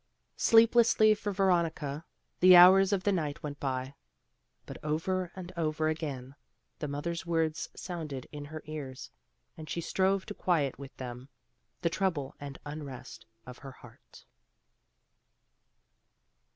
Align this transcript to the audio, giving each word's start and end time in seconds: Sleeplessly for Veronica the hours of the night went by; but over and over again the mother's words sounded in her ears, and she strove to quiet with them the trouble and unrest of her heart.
Sleeplessly 0.37 1.13
for 1.13 1.31
Veronica 1.31 2.05
the 2.39 2.55
hours 2.55 2.91
of 2.91 3.03
the 3.03 3.11
night 3.11 3.43
went 3.43 3.59
by; 3.59 3.93
but 4.65 4.83
over 4.83 5.31
and 5.35 5.51
over 5.55 5.89
again 5.89 6.33
the 6.79 6.87
mother's 6.87 7.23
words 7.27 7.69
sounded 7.75 8.27
in 8.31 8.45
her 8.45 8.63
ears, 8.65 9.11
and 9.55 9.69
she 9.69 9.79
strove 9.79 10.25
to 10.25 10.33
quiet 10.33 10.79
with 10.79 10.97
them 10.97 11.29
the 11.83 11.89
trouble 11.91 12.33
and 12.39 12.57
unrest 12.65 13.27
of 13.45 13.59
her 13.59 13.73
heart. 13.73 14.25